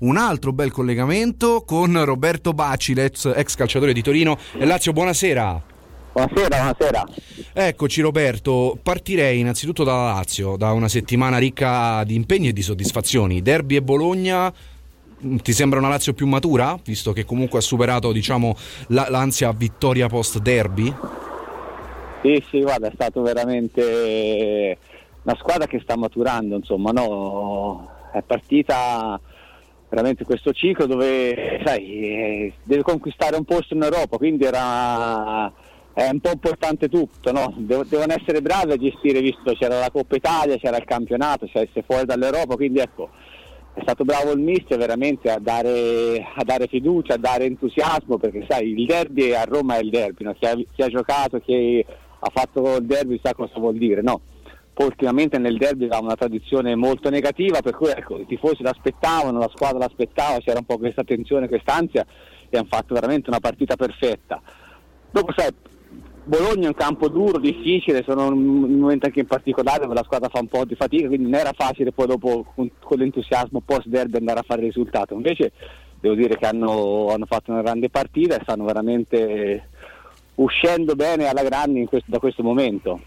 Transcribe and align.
un 0.00 0.16
altro 0.16 0.52
bel 0.52 0.70
collegamento 0.70 1.62
con 1.66 2.04
Roberto 2.04 2.52
Bacci, 2.52 2.92
ex 2.92 3.54
calciatore 3.54 3.92
di 3.92 4.02
Torino 4.02 4.38
e 4.56 4.64
Lazio. 4.64 4.92
Buonasera. 4.92 5.62
Buonasera, 6.12 6.56
buonasera. 6.56 7.04
Eccoci 7.52 8.00
Roberto, 8.00 8.78
partirei 8.82 9.40
innanzitutto 9.40 9.84
dalla 9.84 10.14
Lazio, 10.14 10.56
da 10.56 10.72
una 10.72 10.88
settimana 10.88 11.38
ricca 11.38 12.02
di 12.04 12.14
impegni 12.14 12.48
e 12.48 12.52
di 12.52 12.62
soddisfazioni. 12.62 13.42
Derby 13.42 13.76
e 13.76 13.82
Bologna, 13.82 14.52
mm, 15.24 15.36
ti 15.36 15.52
sembra 15.52 15.78
una 15.78 15.88
Lazio 15.88 16.14
più 16.14 16.26
matura, 16.26 16.78
visto 16.82 17.12
che 17.12 17.24
comunque 17.24 17.58
ha 17.58 17.62
superato 17.62 18.10
diciamo, 18.10 18.56
l'ansia 18.88 19.52
vittoria 19.52 20.08
post 20.08 20.38
derby? 20.38 20.92
Sì, 22.22 22.42
sì, 22.50 22.60
guarda, 22.60 22.88
è 22.88 22.92
stato 22.94 23.22
veramente 23.22 24.78
una 25.22 25.36
squadra 25.38 25.66
che 25.66 25.80
sta 25.82 25.96
maturando, 25.96 26.56
insomma, 26.56 26.90
no? 26.90 27.98
è 28.12 28.22
partita 28.22 29.20
veramente 29.90 30.24
questo 30.24 30.52
ciclo 30.52 30.86
dove 30.86 31.60
sai, 31.64 32.52
deve 32.62 32.82
conquistare 32.82 33.36
un 33.36 33.44
posto 33.44 33.74
in 33.74 33.82
Europa, 33.82 34.16
quindi 34.16 34.44
era 34.44 35.52
è 35.92 36.08
un 36.08 36.20
po' 36.20 36.30
importante 36.30 36.88
tutto, 36.88 37.32
no? 37.32 37.52
devono 37.56 38.14
essere 38.16 38.40
bravi 38.40 38.72
a 38.72 38.76
gestire, 38.76 39.20
visto 39.20 39.52
c'era 39.54 39.80
la 39.80 39.90
Coppa 39.90 40.14
Italia, 40.14 40.56
c'era 40.56 40.76
il 40.76 40.84
campionato, 40.84 41.46
c'è 41.46 41.60
essere 41.60 41.84
fuori 41.86 42.06
dall'Europa, 42.06 42.54
quindi 42.54 42.78
ecco, 42.78 43.10
è 43.74 43.80
stato 43.82 44.04
bravo 44.04 44.30
il 44.30 44.40
mister 44.40 44.78
veramente 44.78 45.30
a 45.30 45.38
dare, 45.38 46.24
a 46.34 46.44
dare, 46.44 46.68
fiducia, 46.68 47.14
a 47.14 47.18
dare 47.18 47.44
entusiasmo, 47.44 48.16
perché 48.18 48.46
sai, 48.48 48.70
il 48.70 48.86
derby 48.86 49.34
a 49.34 49.44
Roma 49.44 49.76
è 49.76 49.80
il 49.80 49.90
derby, 49.90 50.24
no? 50.24 50.34
chi, 50.34 50.46
ha, 50.46 50.54
chi, 50.54 50.82
ha, 50.82 50.88
giocato, 50.88 51.40
chi 51.40 51.84
ha 51.86 52.30
fatto 52.32 52.76
il 52.76 52.86
derby 52.86 53.20
sa 53.22 53.34
cosa 53.34 53.58
vuol 53.58 53.76
dire, 53.76 54.00
no? 54.00 54.20
Ultimamente 54.82 55.36
nel 55.36 55.58
derby 55.58 55.84
aveva 55.84 55.98
una 55.98 56.16
tradizione 56.16 56.74
molto 56.74 57.10
negativa, 57.10 57.60
per 57.60 57.74
cui 57.74 57.90
ecco, 57.90 58.18
i 58.18 58.24
tifosi 58.24 58.62
l'aspettavano, 58.62 59.38
la 59.38 59.50
squadra 59.54 59.78
l'aspettava, 59.78 60.38
c'era 60.38 60.58
un 60.58 60.64
po' 60.64 60.78
questa 60.78 61.04
tensione, 61.04 61.48
quest'ansia 61.48 62.06
e 62.48 62.56
hanno 62.56 62.66
fatto 62.66 62.94
veramente 62.94 63.28
una 63.28 63.40
partita 63.40 63.76
perfetta. 63.76 64.40
Dopo 65.10 65.34
sai, 65.36 65.52
Bologna 66.24 66.64
è 66.64 66.68
un 66.68 66.74
campo 66.74 67.08
duro, 67.08 67.38
difficile, 67.38 68.02
sono 68.04 68.28
un 68.28 68.78
momento 68.78 69.04
anche 69.04 69.20
in 69.20 69.26
particolare 69.26 69.82
dove 69.82 69.94
la 69.94 70.02
squadra 70.02 70.30
fa 70.30 70.38
un 70.38 70.48
po' 70.48 70.64
di 70.64 70.74
fatica, 70.76 71.08
quindi 71.08 71.28
non 71.28 71.38
era 71.38 71.52
facile 71.52 71.92
poi 71.92 72.06
dopo 72.06 72.46
con, 72.54 72.70
con 72.80 72.98
l'entusiasmo 72.98 73.60
post 73.60 73.86
derby 73.86 74.16
andare 74.16 74.40
a 74.40 74.44
fare 74.46 74.60
il 74.60 74.68
risultato. 74.68 75.12
Invece 75.12 75.52
devo 76.00 76.14
dire 76.14 76.38
che 76.38 76.46
hanno, 76.46 77.08
hanno 77.08 77.26
fatto 77.26 77.50
una 77.50 77.60
grande 77.60 77.90
partita 77.90 78.36
e 78.36 78.42
stanno 78.42 78.64
veramente 78.64 79.68
uscendo 80.36 80.94
bene 80.94 81.28
alla 81.28 81.42
grande 81.42 81.84
questo, 81.84 82.10
da 82.10 82.18
questo 82.18 82.42
momento. 82.42 83.00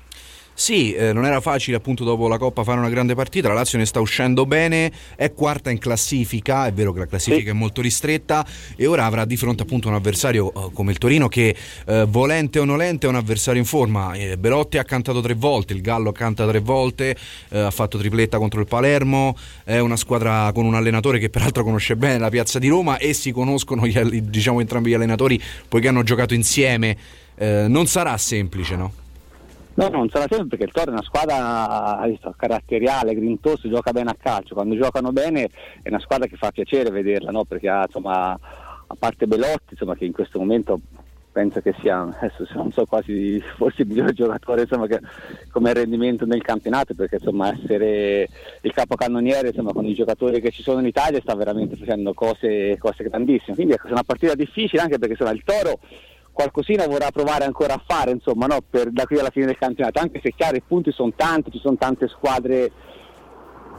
Sì, 0.55 0.93
eh, 0.93 1.13
non 1.13 1.25
era 1.25 1.41
facile 1.41 1.77
appunto 1.77 2.03
dopo 2.03 2.27
la 2.27 2.37
Coppa 2.37 2.63
fare 2.63 2.77
una 2.77 2.89
grande 2.89 3.15
partita, 3.15 3.47
la 3.47 3.55
Lazio 3.55 3.79
ne 3.79 3.85
sta 3.85 3.99
uscendo 3.99 4.45
bene, 4.45 4.91
è 5.15 5.33
quarta 5.33 5.71
in 5.71 5.79
classifica, 5.79 6.67
è 6.67 6.73
vero 6.73 6.93
che 6.93 6.99
la 6.99 7.07
classifica 7.07 7.43
sì. 7.43 7.49
è 7.49 7.53
molto 7.53 7.81
ristretta 7.81 8.45
e 8.75 8.85
ora 8.85 9.05
avrà 9.05 9.25
di 9.25 9.35
fronte 9.35 9.63
appunto 9.63 9.87
un 9.87 9.95
avversario 9.95 10.51
uh, 10.53 10.71
come 10.71 10.91
il 10.91 10.99
Torino 10.99 11.27
che 11.27 11.55
uh, 11.87 12.05
volente 12.05 12.59
o 12.59 12.65
nolente 12.65 13.07
è 13.07 13.09
un 13.09 13.15
avversario 13.15 13.59
in 13.59 13.65
forma, 13.65 14.13
eh, 14.13 14.37
Belotti 14.37 14.77
ha 14.77 14.83
cantato 14.83 15.21
tre 15.21 15.33
volte, 15.33 15.73
il 15.73 15.81
Gallo 15.81 16.11
canta 16.11 16.47
tre 16.47 16.59
volte, 16.59 17.15
uh, 17.49 17.57
ha 17.57 17.71
fatto 17.71 17.97
tripletta 17.97 18.37
contro 18.37 18.59
il 18.59 18.67
Palermo, 18.67 19.35
è 19.63 19.79
una 19.79 19.97
squadra 19.97 20.51
con 20.53 20.65
un 20.65 20.75
allenatore 20.75 21.17
che 21.17 21.31
peraltro 21.31 21.63
conosce 21.63 21.95
bene 21.95 22.19
la 22.19 22.29
piazza 22.29 22.59
di 22.59 22.67
Roma 22.67 22.97
e 22.99 23.13
si 23.13 23.31
conoscono 23.31 23.87
gli, 23.87 23.99
diciamo 24.21 24.59
entrambi 24.59 24.91
gli 24.91 24.93
allenatori 24.93 25.41
poiché 25.67 25.87
hanno 25.87 26.03
giocato 26.03 26.35
insieme, 26.35 26.95
non 27.35 27.87
sarà 27.87 28.15
semplice 28.17 28.75
no? 28.75 29.02
No, 29.75 29.87
non 29.89 30.09
sarà 30.09 30.25
sempre 30.29 30.49
perché 30.49 30.65
il 30.65 30.71
Toro 30.71 30.91
è 30.91 30.93
una 30.93 31.01
squadra 31.01 31.99
visto, 32.07 32.33
caratteriale, 32.37 33.15
grintosa, 33.15 33.67
gioca 33.67 33.91
bene 33.91 34.11
a 34.11 34.17
calcio. 34.19 34.53
Quando 34.53 34.75
giocano 34.75 35.11
bene 35.11 35.49
è 35.81 35.89
una 35.89 35.99
squadra 35.99 36.27
che 36.27 36.35
fa 36.35 36.51
piacere 36.51 36.91
vederla, 36.91 37.31
no? 37.31 37.43
perché 37.43 37.69
ha, 37.69 37.83
insomma, 37.85 38.31
a 38.31 38.95
parte 38.97 39.25
Belotti, 39.25 39.71
insomma, 39.71 39.95
che 39.95 40.05
in 40.05 40.11
questo 40.11 40.37
momento 40.37 40.79
penso 41.31 41.61
che 41.61 41.73
sia, 41.81 42.01
adesso 42.01 42.45
non 42.53 42.71
so 42.71 42.85
quasi 42.85 43.41
forse 43.57 43.81
il 43.81 43.87
miglior 43.87 44.13
giocatore 44.13 44.61
insomma, 44.61 44.85
che, 44.85 44.99
come 45.51 45.73
rendimento 45.73 46.25
nel 46.25 46.43
campionato, 46.43 46.93
perché 46.93 47.15
insomma, 47.15 47.51
essere 47.51 48.29
il 48.61 48.71
capocannoniere 48.71 49.47
insomma, 49.47 49.73
con 49.73 49.85
i 49.85 49.95
giocatori 49.95 50.39
che 50.39 50.51
ci 50.51 50.61
sono 50.61 50.79
in 50.79 50.85
Italia 50.85 51.19
sta 51.19 51.33
veramente 51.33 51.75
facendo 51.75 52.13
cose, 52.13 52.77
cose 52.77 53.03
grandissime. 53.03 53.55
Quindi 53.55 53.73
ecco, 53.73 53.87
è 53.87 53.91
una 53.91 54.03
partita 54.03 54.35
difficile 54.35 54.83
anche 54.83 54.99
perché 54.99 55.13
insomma, 55.13 55.31
il 55.31 55.43
Toro 55.43 55.79
qualcosina 56.33 56.87
vorrà 56.87 57.11
provare 57.11 57.45
ancora 57.45 57.75
a 57.75 57.83
fare 57.85 58.11
insomma, 58.11 58.47
no? 58.47 58.57
per, 58.67 58.91
da 58.91 59.05
qui 59.05 59.19
alla 59.19 59.29
fine 59.29 59.45
del 59.45 59.57
campionato, 59.57 59.99
anche 59.99 60.19
se 60.21 60.33
chiaro 60.35 60.57
i 60.57 60.63
punti 60.67 60.91
sono 60.91 61.13
tanti, 61.15 61.51
ci 61.51 61.59
sono 61.59 61.77
tante 61.77 62.07
squadre 62.09 62.71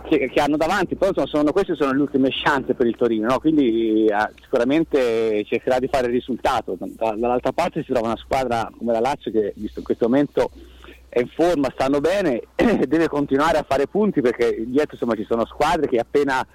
che, 0.09 0.31
che 0.31 0.41
hanno 0.41 0.57
davanti, 0.57 0.97
però 0.97 1.11
insomma, 1.11 1.29
sono, 1.29 1.53
queste 1.53 1.75
sono 1.75 1.93
le 1.93 2.01
ultime 2.01 2.29
chance 2.31 2.75
per 2.75 2.87
il 2.87 2.97
Torino, 2.97 3.29
no? 3.29 3.39
quindi 3.39 4.07
eh, 4.07 4.33
sicuramente 4.41 5.45
cercherà 5.45 5.79
di 5.79 5.89
fare 5.91 6.07
il 6.07 6.13
risultato. 6.13 6.77
Da, 6.79 7.15
dall'altra 7.17 7.53
parte 7.53 7.83
si 7.83 7.93
trova 7.93 8.09
una 8.09 8.17
squadra 8.17 8.71
come 8.77 8.93
la 8.93 9.01
Lazio 9.01 9.31
che 9.31 9.53
visto 9.57 9.81
in 9.81 9.85
questo 9.85 10.07
momento 10.07 10.51
è 11.09 11.21
in 11.21 11.29
forma, 11.29 11.71
stanno 11.73 12.01
bene, 12.01 12.43
deve 12.87 13.09
continuare 13.09 13.59
a 13.59 13.67
fare 13.67 13.87
punti 13.87 14.21
perché 14.21 14.65
dietro 14.67 14.93
insomma, 14.93 15.15
ci 15.15 15.25
sono 15.25 15.47
squadre 15.47 15.89
che 15.89 15.99
appena 15.99 16.47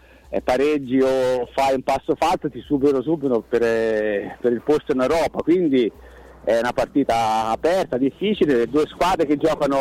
pareggi 0.43 0.99
o 1.01 1.47
fai 1.53 1.73
un 1.73 1.81
passo 1.81 2.15
fatto 2.15 2.49
ti 2.49 2.61
superano 2.61 3.01
subito 3.01 3.43
per, 3.47 3.63
eh, 3.63 4.37
per, 4.39 4.51
il 4.51 4.61
posto 4.61 4.91
in 4.91 5.01
Europa, 5.01 5.41
quindi 5.41 5.91
è 6.49 6.57
una 6.57 6.73
partita 6.73 7.49
aperta, 7.49 7.97
difficile, 7.97 8.67
due 8.67 8.87
squadre 8.87 9.27
che 9.27 9.37
giocano, 9.37 9.77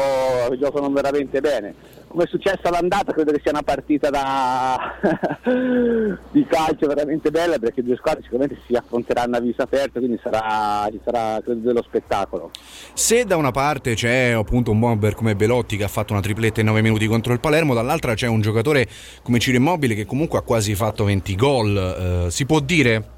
giocano 0.58 0.90
veramente 0.90 1.40
bene. 1.40 1.74
Come 2.08 2.24
è 2.24 2.26
successo 2.26 2.60
all'andata 2.64 3.14
credo 3.14 3.32
che 3.32 3.40
sia 3.42 3.52
una 3.52 3.62
partita 3.62 4.10
da... 4.10 4.76
di 6.30 6.44
calcio 6.46 6.86
veramente 6.86 7.30
bella 7.30 7.58
perché 7.58 7.82
due 7.82 7.96
squadre 7.96 8.20
sicuramente 8.22 8.60
si 8.66 8.74
affronteranno 8.74 9.36
a 9.36 9.40
viso 9.40 9.62
aperto 9.62 9.98
quindi 9.98 10.20
sarà, 10.22 10.86
ci 10.90 11.00
sarà 11.02 11.40
credo 11.42 11.60
dello 11.60 11.82
spettacolo. 11.82 12.50
Se 12.92 13.24
da 13.24 13.36
una 13.36 13.50
parte 13.50 13.94
c'è 13.94 14.32
appunto 14.32 14.70
un 14.70 14.78
bomber 14.78 15.14
come 15.14 15.34
Belotti 15.34 15.78
che 15.78 15.84
ha 15.84 15.88
fatto 15.88 16.12
una 16.12 16.20
tripletta 16.20 16.60
in 16.60 16.66
9 16.66 16.82
minuti 16.82 17.06
contro 17.06 17.32
il 17.32 17.40
Palermo 17.40 17.72
dall'altra 17.72 18.12
c'è 18.12 18.26
un 18.26 18.42
giocatore 18.42 18.86
come 19.22 19.38
Ciro 19.38 19.56
Immobile 19.56 19.94
che 19.94 20.04
comunque 20.04 20.38
ha 20.38 20.42
quasi 20.42 20.74
fatto 20.74 21.04
20 21.04 21.34
gol 21.34 22.26
eh, 22.26 22.30
si 22.30 22.44
può 22.44 22.60
dire 22.60 23.16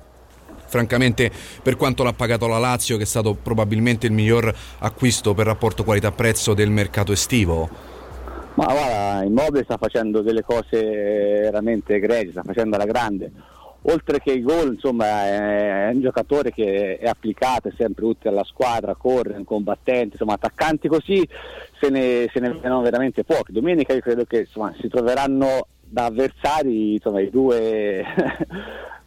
francamente 0.71 1.31
per 1.63 1.77
quanto 1.77 2.03
l'ha 2.05 2.15
pagato 2.15 2.47
la 2.47 2.59
Lazio 2.59 2.97
che 2.97 3.03
è 3.03 3.07
stato 3.07 3.35
probabilmente 3.35 4.07
il 4.07 4.13
miglior 4.13 4.55
acquisto 4.79 5.35
per 5.35 5.47
rapporto 5.47 5.85
qualità-prezzo 5.85 6.55
del 6.55 6.71
mercato 6.71 7.13
estivo 7.13 7.91
ma 8.55 8.67
guarda, 8.67 9.25
Immobile 9.25 9.65
sta 9.65 9.77
facendo 9.79 10.21
delle 10.23 10.43
cose 10.43 10.69
veramente 10.81 11.95
egregie, 11.95 12.33
sta 12.33 12.43
facendo 12.43 12.77
alla 12.77 12.85
grande. 12.85 13.33
Oltre 13.83 14.19
che 14.21 14.33
i 14.33 14.43
gol, 14.43 14.75
insomma, 14.75 15.25
è 15.25 15.91
un 15.95 16.03
giocatore 16.03 16.51
che 16.51 16.99
è 16.99 17.07
applicato, 17.07 17.69
è 17.69 17.73
sempre 17.79 18.05
utile 18.05 18.29
alla 18.29 18.45
squadra, 18.45 18.95
corre, 18.95 19.35
è 19.35 19.39
un 19.39 19.45
combattente, 19.45 20.11
insomma, 20.13 20.35
attaccanti 20.35 20.89
così 20.89 21.27
se 21.81 21.89
ne, 21.89 22.29
se 22.31 22.41
ne 22.41 22.53
vedono 22.53 22.83
veramente 22.83 23.25
pochi. 23.25 23.53
Domenica 23.53 23.95
io 23.95 24.01
credo 24.01 24.25
che 24.25 24.41
insomma, 24.41 24.75
si 24.79 24.89
troveranno 24.89 25.69
da 25.81 26.05
avversari 26.05 26.95
insomma, 26.95 27.21
i 27.21 27.31
due 27.31 28.05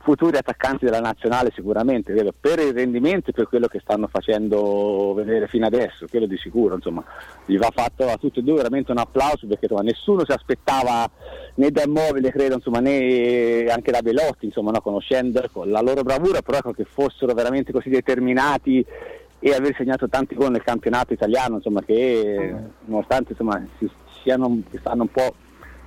futuri 0.03 0.35
attaccanti 0.35 0.83
della 0.83 0.99
nazionale 0.99 1.51
sicuramente, 1.55 2.13
credo, 2.13 2.33
per 2.37 2.59
il 2.59 2.73
rendimento 2.73 3.29
e 3.29 3.33
per 3.33 3.47
quello 3.47 3.67
che 3.67 3.79
stanno 3.79 4.07
facendo 4.07 5.13
vedere 5.15 5.47
fino 5.47 5.65
adesso, 5.65 6.07
quello 6.09 6.25
di 6.25 6.37
sicuro, 6.37 6.75
insomma, 6.75 7.03
gli 7.45 7.57
va 7.57 7.71
fatto 7.73 8.09
a 8.09 8.17
tutti 8.17 8.39
e 8.39 8.43
due 8.43 8.55
veramente 8.55 8.91
un 8.91 8.97
applauso 8.97 9.47
perché 9.47 9.65
insomma, 9.65 9.81
nessuno 9.81 10.25
si 10.25 10.31
aspettava 10.33 11.09
né 11.55 11.71
da 11.71 11.83
Immobile, 11.83 12.31
credo, 12.31 12.55
insomma, 12.55 12.79
né 12.79 13.65
anche 13.69 13.91
da 13.91 14.01
Belotti, 14.01 14.45
insomma, 14.45 14.71
no, 14.71 14.81
conoscendo 14.81 15.41
ecco, 15.41 15.63
la 15.63 15.79
loro 15.79 16.03
bravura, 16.03 16.41
però 16.41 16.57
ecco, 16.57 16.73
che 16.73 16.83
fossero 16.83 17.33
veramente 17.33 17.71
così 17.71 17.87
determinati 17.89 18.85
e 19.39 19.53
aver 19.53 19.73
segnato 19.75 20.09
tanti 20.09 20.35
gol 20.35 20.51
nel 20.51 20.63
campionato 20.63 21.13
italiano, 21.13 21.55
insomma, 21.55 21.81
che 21.81 22.53
nonostante 22.85 23.31
insomma, 23.31 23.65
si, 23.77 23.89
siano, 24.21 24.61
stanno 24.79 25.03
un 25.03 25.11
po' 25.11 25.33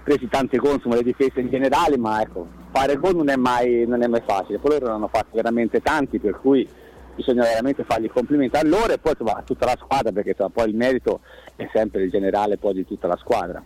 presi 0.03 0.26
tante 0.28 0.56
gol, 0.56 0.76
insomma, 0.76 0.94
le 0.94 1.03
difese 1.03 1.41
in 1.41 1.50
generale, 1.50 1.99
ma 1.99 2.22
ecco, 2.22 2.56
fare 2.76 2.97
gol 2.97 3.16
non 3.16 3.31
è 3.31 3.37
mai, 3.37 3.87
non 3.87 4.03
è 4.03 4.06
mai 4.06 4.22
facile. 4.26 4.58
Poi 4.58 4.73
loro 4.73 4.87
ne 4.88 4.93
hanno 4.93 5.08
fatti 5.08 5.31
veramente 5.32 5.81
tanti, 5.81 6.19
per 6.19 6.38
cui 6.38 6.69
bisogna 7.14 7.44
veramente 7.44 7.84
fargli 7.84 8.11
complimenti 8.11 8.56
a 8.56 8.64
loro 8.64 8.93
e 8.93 8.99
poi 8.99 9.14
a 9.19 9.43
tutta 9.43 9.64
la 9.64 9.78
squadra, 9.81 10.12
perché 10.12 10.34
poi 10.34 10.69
il 10.69 10.76
merito 10.76 11.20
è 11.56 11.67
sempre 11.73 12.02
il 12.02 12.11
generale 12.11 12.58
poi 12.58 12.75
di 12.75 12.87
tutta 12.87 13.06
la 13.06 13.17
squadra. 13.17 13.62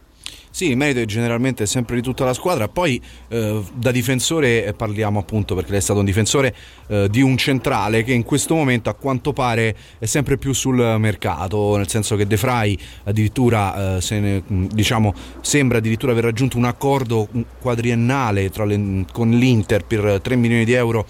Sì, 0.52 0.68
il 0.68 0.76
merito 0.76 0.98
è 0.98 1.04
generalmente 1.04 1.64
sempre 1.64 1.94
di 1.94 2.02
tutta 2.02 2.24
la 2.24 2.34
squadra. 2.34 2.66
Poi 2.66 3.00
eh, 3.28 3.62
da 3.72 3.92
difensore 3.92 4.64
eh, 4.64 4.72
parliamo 4.74 5.20
appunto 5.20 5.54
perché 5.54 5.70
lei 5.70 5.78
è 5.78 5.82
stato 5.82 6.00
un 6.00 6.04
difensore 6.04 6.54
eh, 6.88 7.08
di 7.08 7.22
un 7.22 7.36
centrale 7.36 8.02
che 8.02 8.12
in 8.12 8.24
questo 8.24 8.56
momento 8.56 8.90
a 8.90 8.94
quanto 8.94 9.32
pare 9.32 9.76
è 9.98 10.06
sempre 10.06 10.38
più 10.38 10.52
sul 10.52 10.96
mercato, 10.98 11.76
nel 11.76 11.88
senso 11.88 12.16
che 12.16 12.26
De 12.26 12.36
Frey 12.36 12.76
addirittura 13.04 13.98
eh, 13.98 14.20
ne, 14.20 14.42
diciamo, 14.46 15.14
sembra 15.40 15.78
addirittura 15.78 16.10
aver 16.10 16.24
raggiunto 16.24 16.58
un 16.58 16.64
accordo 16.64 17.28
quadriennale 17.60 18.50
le, 18.52 19.04
con 19.12 19.30
l'Inter 19.30 19.84
per 19.84 20.20
3 20.20 20.36
milioni 20.36 20.64
di 20.64 20.72
euro 20.72 21.06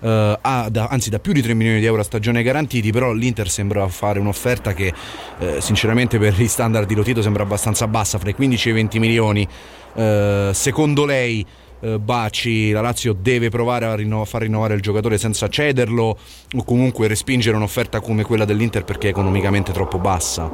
Uh, 0.00 0.36
ha 0.40 0.68
da, 0.70 0.86
anzi 0.86 1.10
da 1.10 1.18
più 1.18 1.32
di 1.32 1.42
3 1.42 1.52
milioni 1.54 1.78
di 1.78 1.86
euro 1.86 2.00
a 2.00 2.04
stagione 2.04 2.42
garantiti, 2.42 2.90
però 2.90 3.12
l'Inter 3.12 3.48
sembra 3.48 3.86
fare 3.88 4.18
un'offerta 4.18 4.72
che 4.72 4.92
uh, 5.38 5.60
sinceramente 5.60 6.18
per 6.18 6.34
gli 6.34 6.48
standard 6.48 6.86
di 6.86 6.94
Lotito 6.94 7.22
sembra 7.22 7.42
abbastanza 7.42 7.86
bassa, 7.86 8.18
fra 8.18 8.30
i 8.30 8.34
15 8.34 8.68
e 8.68 8.70
i 8.70 8.74
20 8.74 8.98
milioni. 8.98 9.48
Uh, 9.92 10.52
secondo 10.52 11.04
lei 11.04 11.44
eh, 11.80 11.98
Baci, 11.98 12.72
la 12.72 12.82
Lazio 12.82 13.14
deve 13.14 13.48
provare 13.48 13.86
a 13.86 13.94
rinno- 13.94 14.24
far 14.24 14.42
rinnovare 14.42 14.74
il 14.74 14.82
giocatore 14.82 15.16
senza 15.16 15.48
cederlo 15.48 16.18
o 16.54 16.64
comunque 16.64 17.08
respingere 17.08 17.56
un'offerta 17.56 18.00
come 18.00 18.22
quella 18.22 18.44
dell'Inter 18.44 18.84
perché 18.84 19.08
è 19.08 19.10
economicamente 19.10 19.72
troppo 19.72 19.98
bassa? 19.98 20.50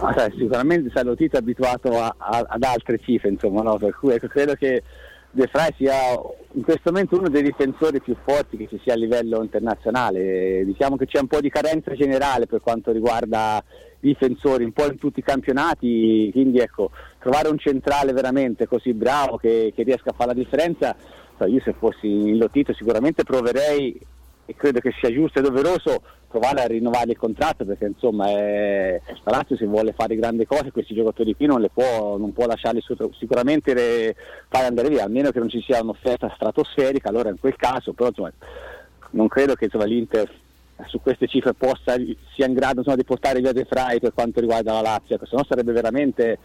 Ma 0.00 0.14
sai, 0.16 0.32
sicuramente 0.38 0.90
sai, 0.94 1.04
Lotito 1.04 1.36
è 1.36 1.40
abituato 1.40 2.00
a, 2.00 2.14
a, 2.16 2.46
ad 2.48 2.62
altre 2.62 2.98
cifre, 2.98 3.28
insomma, 3.28 3.62
no? 3.62 3.76
per 3.76 3.94
cui 3.94 4.14
ecco, 4.14 4.28
credo 4.28 4.54
che 4.54 4.82
De 5.30 5.46
Frey 5.46 5.68
sia 5.76 5.94
in 6.52 6.62
questo 6.62 6.90
momento 6.90 7.18
uno 7.18 7.28
dei 7.28 7.42
difensori 7.42 8.00
più 8.00 8.16
forti 8.24 8.56
che 8.56 8.66
ci 8.68 8.80
sia 8.82 8.94
a 8.94 8.96
livello 8.96 9.42
internazionale. 9.42 10.64
Diciamo 10.64 10.96
che 10.96 11.06
c'è 11.06 11.20
un 11.20 11.26
po' 11.26 11.40
di 11.40 11.50
carenza 11.50 11.94
generale 11.94 12.46
per 12.46 12.60
quanto 12.60 12.90
riguarda 12.90 13.62
i 14.00 14.08
difensori, 14.08 14.64
un 14.64 14.72
po' 14.72 14.86
in 14.86 14.98
tutti 14.98 15.20
i 15.20 15.24
campionati, 15.24 16.30
quindi 16.32 16.58
ecco, 16.58 16.90
trovare 17.18 17.48
un 17.48 17.58
centrale 17.58 18.12
veramente 18.12 18.66
così 18.66 18.94
bravo 18.94 19.36
che, 19.36 19.72
che 19.74 19.82
riesca 19.82 20.10
a 20.10 20.14
fare 20.16 20.34
la 20.34 20.40
differenza, 20.40 20.96
io 21.46 21.60
se 21.60 21.74
fossi 21.78 22.06
in 22.06 22.38
Lotito 22.38 22.72
sicuramente 22.72 23.22
proverei 23.22 24.00
e 24.46 24.54
credo 24.56 24.80
che 24.80 24.92
sia 24.98 25.12
giusto 25.12 25.40
e 25.40 25.42
doveroso 25.42 26.02
provare 26.28 26.62
a 26.62 26.66
rinnovare 26.66 27.12
il 27.12 27.16
contratto 27.16 27.64
perché 27.64 27.86
insomma 27.86 28.28
è, 28.28 29.00
la 29.24 29.36
Lazio 29.36 29.56
se 29.56 29.64
vuole 29.64 29.94
fare 29.96 30.14
grandi 30.14 30.46
cose 30.46 30.70
questi 30.70 30.94
giocatori 30.94 31.34
qui 31.34 31.46
non, 31.46 31.66
può, 31.72 32.18
non 32.18 32.32
può 32.32 32.46
lasciarli 32.46 32.80
su, 32.82 32.94
sicuramente 33.18 34.14
fare 34.48 34.66
andare 34.66 34.88
via, 34.90 35.04
almeno 35.04 35.30
che 35.30 35.38
non 35.38 35.48
ci 35.48 35.62
sia 35.62 35.82
un'offerta 35.82 36.30
stratosferica, 36.34 37.08
allora 37.08 37.30
in 37.30 37.40
quel 37.40 37.56
caso 37.56 37.92
però 37.92 38.08
insomma, 38.08 38.32
non 39.10 39.28
credo 39.28 39.54
che 39.54 39.64
insomma, 39.64 39.84
l'Inter 39.84 40.30
su 40.86 41.00
queste 41.00 41.26
cifre 41.26 41.54
possa, 41.54 41.96
sia 42.34 42.46
in 42.46 42.54
grado 42.54 42.78
insomma, 42.78 42.96
di 42.96 43.04
portare 43.04 43.40
via 43.40 43.52
De 43.52 43.64
Frey 43.64 43.98
per 43.98 44.12
quanto 44.12 44.40
riguarda 44.40 44.74
la 44.74 44.82
Lazio, 44.82 45.18
se 45.18 45.34
no 45.34 45.44
sarebbe 45.48 45.72
veramente 45.72 46.38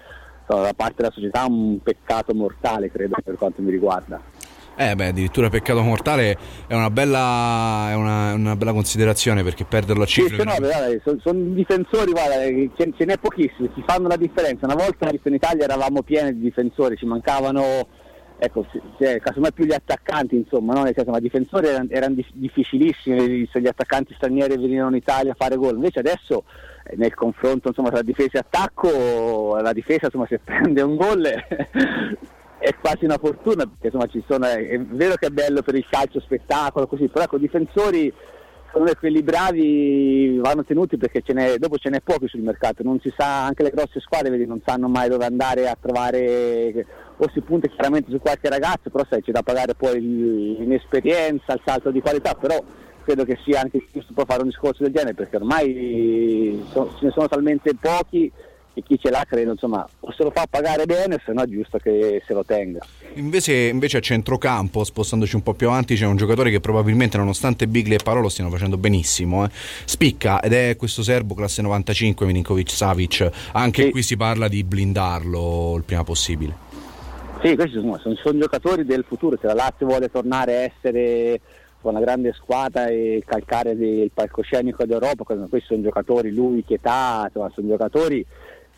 da 0.46 0.74
parte 0.76 0.96
della 0.98 1.12
società 1.12 1.46
un 1.46 1.80
peccato 1.82 2.34
mortale 2.34 2.92
credo 2.92 3.16
per 3.24 3.36
quanto 3.36 3.62
mi 3.62 3.72
riguarda. 3.72 4.20
Eh 4.76 4.96
beh, 4.96 5.08
addirittura 5.08 5.50
peccato 5.50 5.84
mortale 5.84 6.36
è 6.66 6.74
una 6.74 6.90
bella, 6.90 7.92
è 7.92 7.96
una, 7.96 8.34
una 8.34 8.56
bella 8.56 8.74
considerazione 8.74 9.44
perché 9.44 9.66
perderlo 9.66 10.02
a 10.02 10.06
cifre... 10.08 10.40
Sì, 10.40 10.44
no, 10.44 10.56
guarda, 10.58 11.00
sono, 11.04 11.20
sono, 11.22 11.40
difensori, 11.54 12.12
guarda, 12.12 12.42
ce, 12.76 12.92
ce 12.98 13.06
n'è 13.06 13.18
pochissimi, 13.20 13.70
ci 13.76 13.84
fanno 13.86 14.08
la 14.08 14.18
differenza. 14.18 14.66
Una 14.66 14.76
volta 14.76 15.10
in 15.12 15.34
Italia 15.34 15.66
eravamo 15.66 16.02
pieni 16.02 16.34
di 16.34 16.40
difensori, 16.40 16.98
ci 16.98 17.06
mancavano, 17.06 17.88
ecco, 18.40 18.66
cioè, 18.98 19.20
casomai 19.20 19.54
più 19.54 19.66
gli 19.66 19.74
attaccanti, 19.74 20.36
insomma, 20.36 20.74
no? 20.74 20.84
Nel 20.84 20.94
senso, 20.96 21.12
ma 21.12 21.18
i 21.18 21.22
difensori 21.22 21.68
erano, 21.68 21.88
erano 21.92 22.16
difficilissimi, 22.34 23.48
se 23.52 23.62
gli 23.62 23.68
attaccanti 23.68 24.16
stranieri 24.16 24.58
venivano 24.58 24.90
in 24.90 24.96
Italia 24.96 25.34
a 25.34 25.38
fare 25.38 25.56
gol. 25.56 25.76
Invece 25.76 26.00
adesso 26.00 26.46
eh, 26.86 26.96
nel 26.96 27.14
confronto 27.14 27.68
insomma, 27.68 27.92
tra 27.92 28.02
difesa 28.02 28.38
e 28.38 28.40
attacco, 28.40 29.56
la 29.62 29.72
difesa 29.72 30.06
insomma, 30.06 30.26
se 30.28 30.40
prende 30.44 30.82
un 30.82 30.96
gol 30.96 31.32
è 32.64 32.74
quasi 32.80 33.04
una 33.04 33.18
fortuna 33.18 33.66
perché 33.66 33.88
insomma 33.88 34.08
ci 34.08 34.24
sono, 34.26 34.46
è 34.46 34.80
vero 34.80 35.16
che 35.16 35.28
è 35.28 35.30
bello 35.30 35.62
per 35.62 35.76
il 35.76 35.86
calcio 35.90 36.22
spettacolo 36.22 36.88
così, 36.88 37.10
però 37.10 37.26
ecco, 37.26 37.38
difensori 37.38 38.12
secondo 38.68 38.88
me 38.88 38.96
quelli 38.96 39.22
bravi 39.22 40.40
vanno 40.42 40.64
tenuti 40.64 40.96
perché 40.96 41.22
ce 41.22 41.34
n'è, 41.34 41.58
dopo 41.58 41.78
ce 41.78 41.90
n'è 41.90 42.00
pochi 42.00 42.30
sul 42.30 42.40
mercato, 42.40 42.82
non 42.82 43.02
si 43.02 43.14
sa, 43.16 43.46
anche 43.46 43.64
le 43.64 43.70
grosse 43.70 44.00
squadre 44.00 44.30
vedi, 44.30 44.46
non 44.46 44.62
sanno 44.66 44.88
mai 44.88 45.10
dove 45.10 45.26
andare 45.26 45.68
a 45.68 45.78
trovare, 45.80 46.86
o 47.18 47.30
si 47.34 47.42
punta 47.42 47.68
chiaramente 47.68 48.10
su 48.10 48.20
qualche 48.20 48.48
ragazzo, 48.48 48.90
però 48.90 49.06
sai 49.10 49.22
c'è 49.22 49.32
da 49.32 49.44
pagare 49.44 49.76
poi 49.76 50.00
l'inesperienza, 50.00 51.54
il 51.54 51.62
salto 51.66 51.92
di 51.92 52.00
qualità, 52.00 52.34
però 52.34 52.58
credo 53.04 53.26
che 53.26 53.38
sia 53.44 53.60
anche 53.60 53.86
giusto 53.92 54.14
fare 54.26 54.42
un 54.42 54.48
discorso 54.48 54.84
del 54.84 54.94
genere 54.94 55.14
perché 55.14 55.36
ormai 55.36 56.64
so, 56.72 56.94
ce 56.98 57.06
ne 57.06 57.12
sono 57.12 57.28
talmente 57.28 57.76
pochi 57.76 58.32
e 58.74 58.82
chi 58.82 58.98
ce 59.00 59.10
l'ha 59.10 59.24
credo 59.28 59.52
insomma 59.52 59.88
o 60.00 60.12
se 60.12 60.24
lo 60.24 60.32
fa 60.32 60.46
pagare 60.50 60.86
bene 60.86 61.22
se 61.24 61.32
no 61.32 61.44
è 61.44 61.48
giusto 61.48 61.78
che 61.78 62.22
se 62.26 62.34
lo 62.34 62.44
tenga 62.44 62.80
invece, 63.14 63.54
invece 63.54 63.98
a 63.98 64.00
centrocampo 64.00 64.84
spostandoci 64.84 65.36
un 65.36 65.44
po' 65.44 65.54
più 65.54 65.68
avanti 65.68 65.96
c'è 65.96 66.06
un 66.06 66.16
giocatore 66.16 66.50
che 66.50 66.60
probabilmente 66.60 67.18
nonostante 67.18 67.68
Bigli 67.68 67.94
e 67.94 68.00
Parolo 68.04 68.30
stiano 68.30 68.50
facendo 68.50 68.78
benissimo 68.78 69.46
eh. 69.46 69.50
spicca 69.52 70.42
ed 70.42 70.54
è 70.54 70.76
questo 70.76 71.04
serbo 71.04 71.36
classe 71.36 71.62
95 71.62 72.26
Milinkovic 72.26 72.70
Savic 72.70 73.30
anche 73.54 73.84
sì. 73.84 73.92
qui 73.92 74.02
si 74.02 74.18
parla 74.18 74.48
di 74.48 74.64
blindarlo 74.64 75.76
il 75.78 75.84
prima 75.84 76.04
possibile 76.04 76.56
sì 77.44 77.56
questi 77.56 77.80
sono, 77.80 78.00
sono, 78.00 78.16
sono 78.16 78.40
giocatori 78.40 78.86
del 78.86 79.06
futuro 79.08 79.38
se 79.40 79.46
la 79.48 79.54
Lazio 79.54 79.86
vuole 79.86 80.10
tornare 80.10 80.56
a 80.56 80.62
essere 80.62 81.40
una 81.90 82.00
grande 82.00 82.34
squadra 82.34 82.88
e 82.88 83.24
calcare 83.26 83.72
il 83.72 84.10
palcoscenico 84.14 84.86
d'Europa, 84.86 85.24
questi 85.24 85.68
sono 85.68 85.82
giocatori, 85.82 86.34
lui, 86.34 86.64
Chietà, 86.64 87.30
sono 87.34 87.52
giocatori 87.56 88.26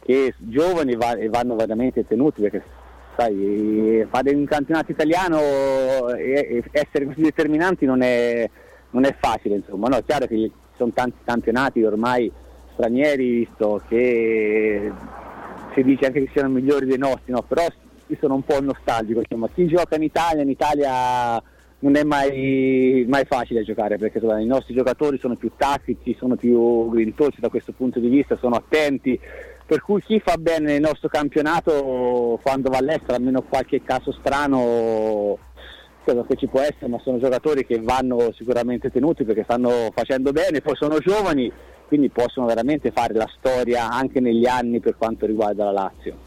che 0.06 0.36
giovani 0.38 0.96
va, 0.96 1.18
vanno 1.30 1.56
veramente 1.56 2.06
tenuti 2.06 2.42
perché 2.42 2.64
sai, 3.18 4.06
fare 4.10 4.34
un 4.36 4.46
campionato 4.46 4.92
italiano 4.92 6.10
e 6.10 6.64
essere 6.72 7.06
così 7.06 7.22
determinanti 7.22 7.86
non 7.86 8.02
è, 8.02 8.48
non 8.92 9.06
è 9.06 9.16
facile, 9.20 9.56
insomma, 9.56 9.88
no, 9.88 9.98
è 9.98 10.04
chiaro 10.04 10.28
che 10.28 10.36
ci 10.36 10.52
sono 10.78 10.92
tanti 10.94 11.18
campionati 11.24 11.84
ormai 11.84 12.32
stranieri, 12.74 13.46
visto 13.46 13.82
che 13.88 14.92
si 15.74 15.84
dice 15.84 16.06
anche 16.06 16.24
che 16.24 16.30
siano 16.32 16.50
migliori 16.50 16.86
dei 16.86 16.98
nostri, 16.98 17.32
no? 17.32 17.42
però 17.42 17.66
io 18.08 18.18
sono 18.20 18.36
un 18.36 18.44
po' 18.44 18.62
nostalgico, 18.62 19.20
insomma, 19.20 19.50
chi 19.54 19.66
gioca 19.66 19.96
in 19.96 20.04
Italia, 20.04 20.44
in 20.44 20.50
Italia 20.50 21.42
non 21.86 21.96
è 21.96 22.04
mai, 22.04 23.06
mai 23.08 23.26
facile 23.26 23.64
giocare 23.64 23.98
perché 23.98 24.18
insomma, 24.18 24.40
i 24.40 24.48
nostri 24.48 24.74
giocatori 24.74 25.20
sono 25.20 25.36
più 25.36 25.52
tattici, 25.56 26.16
sono 26.18 26.36
più 26.36 26.90
grintosi 26.90 27.40
da 27.40 27.50
questo 27.50 27.74
punto 27.74 28.00
di 28.00 28.08
vista, 28.08 28.36
sono 28.38 28.56
attenti, 28.56 29.20
per 29.64 29.82
cui 29.82 30.02
chi 30.02 30.20
fa 30.20 30.36
bene 30.38 30.72
nel 30.72 30.82
nostro 30.82 31.10
campionato 31.10 32.40
quando 32.42 32.72
va 32.72 32.78
all'estero, 32.78 33.14
almeno 33.14 33.44
qualche 33.44 33.84
caso 33.84 34.12
strano 34.12 35.38
che 36.04 36.36
ci 36.36 36.48
può 36.48 36.60
essere, 36.60 36.88
ma 36.88 37.00
sono 37.00 37.20
giocatori 37.20 37.66
che 37.66 37.80
vanno 37.80 38.32
sicuramente 38.34 38.90
tenuti 38.90 39.24
perché 39.24 39.44
stanno 39.44 39.92
facendo 39.94 40.32
bene, 40.32 40.62
poi 40.62 40.76
sono 40.76 40.98
giovani, 40.98 41.52
quindi 41.88 42.10
possono 42.10 42.48
veramente 42.48 42.92
fare 42.92 43.14
la 43.14 43.30
storia 43.38 43.92
anche 43.92 44.20
negli 44.20 44.48
anni 44.48 44.80
per 44.80 44.98
quanto 44.98 45.28
riguarda 45.28 45.66
la 45.66 45.72
Lazio. 45.72 46.18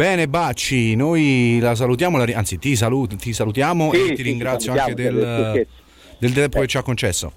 Bene 0.00 0.28
Bacci, 0.28 0.96
noi 0.96 1.58
la 1.60 1.74
salutiamo, 1.74 2.16
anzi 2.32 2.58
ti, 2.58 2.74
salut- 2.74 3.16
ti 3.16 3.34
salutiamo 3.34 3.92
sì, 3.92 3.98
e 3.98 4.08
ti 4.12 4.16
sì, 4.16 4.22
ringrazio 4.22 4.72
anche 4.72 4.94
del, 4.94 5.66
del 6.16 6.32
tempo 6.32 6.60
che 6.60 6.66
ci 6.66 6.78
ha 6.78 6.82
concesso. 6.82 7.30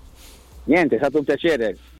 Niente, 0.63 0.95
è 0.95 0.97
stato 0.97 1.17
un 1.17 1.25
piacere. 1.25 1.75